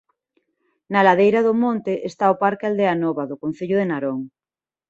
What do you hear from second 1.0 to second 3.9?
ladeira do monte está o parque Aldea Nova do concello de